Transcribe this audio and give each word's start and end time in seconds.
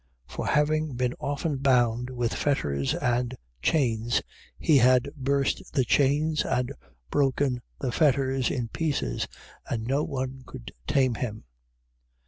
5:4. 0.27 0.35
For 0.35 0.47
having 0.47 0.95
been 0.95 1.13
often 1.19 1.57
bound 1.57 2.09
with 2.09 2.33
fetters 2.33 2.95
and 2.95 3.37
chains, 3.61 4.23
he 4.57 4.77
had 4.79 5.11
burst 5.15 5.61
the 5.73 5.85
chains, 5.85 6.43
and 6.43 6.73
broken 7.11 7.61
the 7.79 7.91
fetters 7.91 8.49
in 8.49 8.67
pieces, 8.69 9.27
and 9.69 9.85
no 9.85 10.03
one 10.03 10.41
could 10.47 10.73
tame 10.87 11.13
him. 11.13 11.43